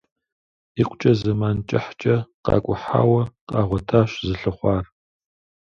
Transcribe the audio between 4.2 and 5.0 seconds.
зылъыхъуар.